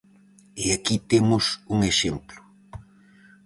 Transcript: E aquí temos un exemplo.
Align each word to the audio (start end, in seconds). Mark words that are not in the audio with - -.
E 0.63 0.65
aquí 0.77 0.95
temos 1.11 1.43
un 1.73 1.79
exemplo. 1.91 2.39